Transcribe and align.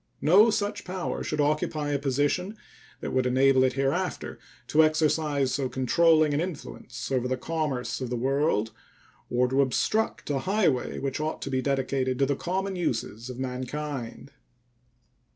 No 0.19 0.49
such 0.49 0.83
power 0.83 1.23
should 1.23 1.39
occupy 1.39 1.91
a 1.91 1.99
position 1.99 2.57
that 3.01 3.11
would 3.13 3.27
enable 3.27 3.63
it 3.63 3.73
hereafter 3.73 4.39
to 4.65 4.83
exercise 4.83 5.53
so 5.53 5.69
controlling 5.69 6.33
an 6.33 6.41
influence 6.41 7.11
over 7.11 7.27
the 7.27 7.37
commerce 7.37 8.01
of 8.01 8.09
the 8.09 8.15
world 8.17 8.71
or 9.29 9.47
to 9.47 9.61
obstruct 9.61 10.27
a 10.31 10.39
highway 10.39 10.97
which 10.97 11.19
ought 11.19 11.39
to 11.43 11.51
be 11.51 11.61
dedicated 11.61 12.17
to 12.17 12.25
the 12.25 12.35
common 12.35 12.75
uses 12.75 13.29
of 13.29 13.37
mankind. 13.37 14.31